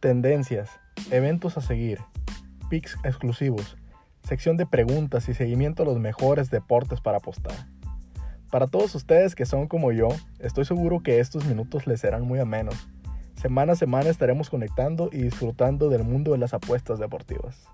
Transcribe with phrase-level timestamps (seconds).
[0.00, 0.70] tendencias,
[1.10, 2.00] eventos a seguir,
[2.68, 3.76] picks exclusivos,
[4.22, 7.54] sección de preguntas y seguimiento a los mejores deportes para apostar.
[8.50, 12.38] Para todos ustedes que son como yo, estoy seguro que estos minutos les serán muy
[12.38, 12.88] amenos.
[13.34, 17.66] Semana a semana estaremos conectando y disfrutando del mundo de las apuestas deportivas.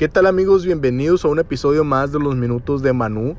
[0.00, 0.64] ¿Qué tal amigos?
[0.64, 3.36] Bienvenidos a un episodio más de los minutos de Manu.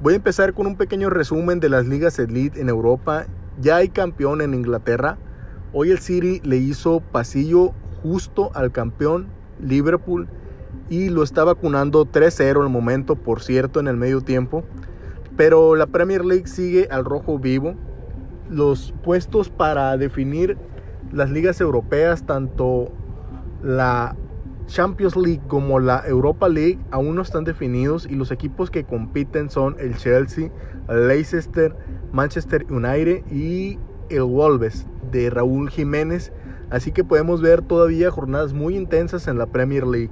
[0.00, 3.26] Voy a empezar con un pequeño resumen de las ligas elite en Europa.
[3.60, 5.18] Ya hay campeón en Inglaterra.
[5.72, 7.72] Hoy el City le hizo pasillo
[8.04, 9.26] justo al campeón
[9.60, 10.28] Liverpool
[10.88, 14.62] y lo está vacunando 3-0 el momento, por cierto, en el medio tiempo.
[15.36, 17.74] Pero la Premier League sigue al rojo vivo.
[18.48, 20.56] Los puestos para definir
[21.10, 22.92] las ligas europeas, tanto
[23.60, 24.14] la
[24.66, 29.48] Champions League como la Europa League aún no están definidos y los equipos que compiten
[29.50, 30.50] son el Chelsea,
[30.88, 31.76] el Leicester,
[32.12, 33.78] Manchester United y
[34.10, 36.32] el Wolves de Raúl Jiménez.
[36.70, 40.10] Así que podemos ver todavía jornadas muy intensas en la Premier League.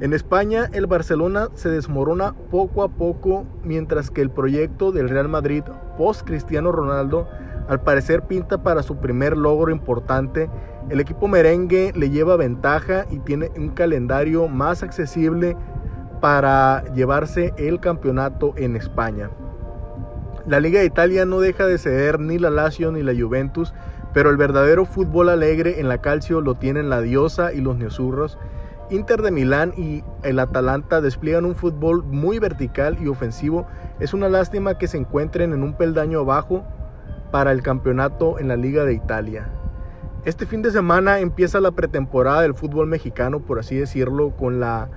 [0.00, 5.28] En España el Barcelona se desmorona poco a poco mientras que el proyecto del Real
[5.28, 5.62] Madrid
[5.98, 7.28] post Cristiano Ronaldo
[7.70, 10.50] al parecer pinta para su primer logro importante
[10.90, 15.56] el equipo merengue le lleva ventaja y tiene un calendario más accesible
[16.20, 19.30] para llevarse el campeonato en España.
[20.48, 23.72] La Liga de Italia no deja de ceder ni la Lazio ni la Juventus,
[24.12, 28.36] pero el verdadero fútbol alegre en la Calcio lo tienen la Diosa y los Neosurros.
[28.90, 33.68] Inter de Milán y el Atalanta despliegan un fútbol muy vertical y ofensivo.
[34.00, 36.64] Es una lástima que se encuentren en un peldaño abajo
[37.30, 39.48] para el campeonato en la Liga de Italia.
[40.24, 44.88] Este fin de semana empieza la pretemporada del fútbol mexicano, por así decirlo, con la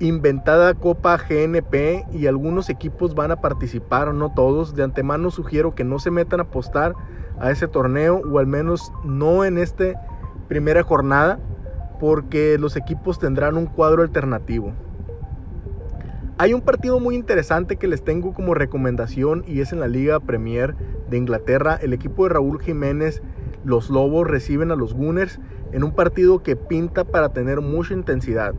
[0.00, 4.74] inventada Copa GNP y algunos equipos van a participar, no todos.
[4.74, 6.94] De antemano sugiero que no se metan a apostar
[7.38, 9.84] a ese torneo o al menos no en esta
[10.48, 11.38] primera jornada
[12.00, 14.72] porque los equipos tendrán un cuadro alternativo.
[16.38, 20.20] Hay un partido muy interesante que les tengo como recomendación y es en la Liga
[20.20, 20.76] Premier
[21.10, 21.78] de Inglaterra.
[21.80, 23.22] El equipo de Raúl Jiménez
[23.64, 25.40] los Lobos reciben a los Gunners
[25.72, 28.54] en un partido que pinta para tener mucha intensidad.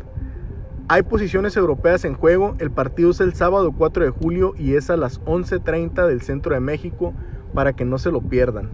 [0.88, 4.90] Hay posiciones europeas en juego, el partido es el sábado 4 de julio y es
[4.90, 7.14] a las 11.30 del centro de México
[7.54, 8.70] para que no se lo pierdan.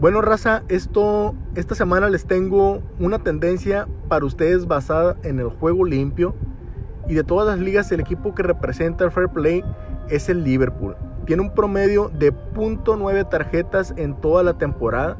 [0.00, 5.84] Bueno raza, esto, esta semana les tengo una tendencia para ustedes basada en el juego
[5.84, 6.34] limpio
[7.08, 9.62] y de todas las ligas el equipo que representa el Fair Play
[10.08, 15.16] es el Liverpool tiene un promedio de 0.9 tarjetas en toda la temporada,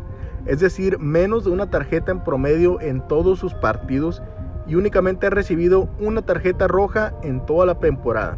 [0.47, 4.23] es decir, menos de una tarjeta en promedio en todos sus partidos
[4.67, 8.37] y únicamente ha recibido una tarjeta roja en toda la temporada.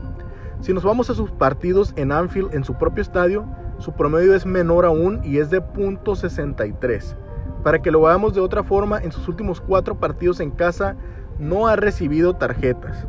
[0.61, 3.45] Si nos vamos a sus partidos en Anfield en su propio estadio,
[3.79, 7.17] su promedio es menor aún y es de 0.63.
[7.63, 10.97] Para que lo veamos de otra forma, en sus últimos cuatro partidos en casa
[11.39, 13.07] no ha recibido tarjetas.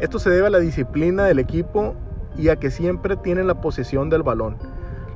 [0.00, 1.94] Esto se debe a la disciplina del equipo
[2.36, 4.56] y a que siempre tienen la posesión del balón.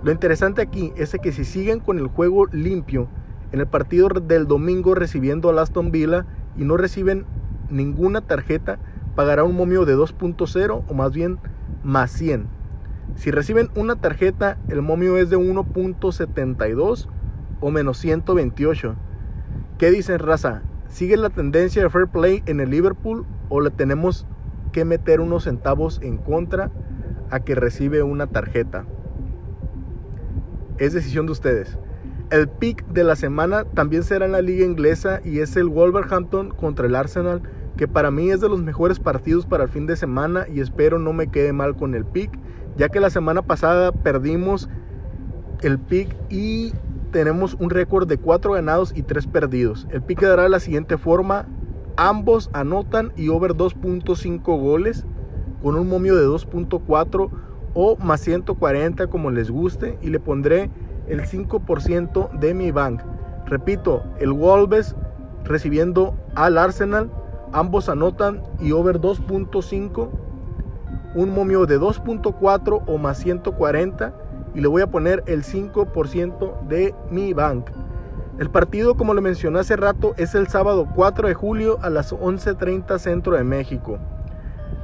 [0.02, 3.08] Lo interesante aquí es que si siguen con el juego limpio
[3.52, 7.24] en el partido del domingo recibiendo al Aston Villa y no reciben
[7.70, 8.78] ninguna tarjeta,
[9.14, 11.38] pagará un momio de 2.0 o más bien
[11.84, 12.46] más 100.
[13.14, 17.08] Si reciben una tarjeta, el momio es de 1.72
[17.60, 18.96] o menos 128.
[19.78, 20.62] ¿Qué dicen, raza?
[20.88, 24.26] ¿Sigue la tendencia de fair play en el Liverpool o le tenemos
[24.72, 26.70] que meter unos centavos en contra?
[27.32, 28.84] A que recibe una tarjeta.
[30.78, 31.78] Es decisión de ustedes.
[32.31, 36.50] El pick de la semana también será en la liga inglesa y es el Wolverhampton
[36.50, 37.42] contra el Arsenal,
[37.76, 40.98] que para mí es de los mejores partidos para el fin de semana y espero
[40.98, 42.31] no me quede mal con el pick,
[42.76, 44.69] ya que la semana pasada perdimos
[45.62, 46.72] el pick y
[47.12, 49.87] tenemos un récord de 4 ganados y 3 perdidos.
[49.91, 51.47] El pick dará de la siguiente forma,
[51.97, 55.06] ambos anotan y over 2.5 goles
[55.62, 57.30] con un momio de 2.4
[57.74, 60.70] o más 140 como les guste y le pondré
[61.09, 63.03] el 5% de mi bank.
[63.47, 64.94] Repito, el Wolves
[65.44, 67.10] recibiendo al Arsenal,
[67.53, 70.09] ambos anotan y over 2.5,
[71.14, 74.15] un momio de 2.4 o más 140
[74.54, 77.70] y le voy a poner el 5% de mi bank.
[78.38, 82.12] El partido, como le mencioné hace rato, es el sábado 4 de julio a las
[82.12, 83.98] 11.30 centro de México.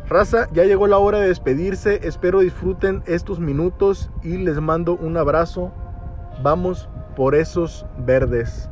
[0.08, 2.00] Raza, ya llegó la hora de despedirse.
[2.02, 5.70] Espero disfruten estos minutos y les mando un abrazo.
[6.42, 8.70] Vamos por esos verdes.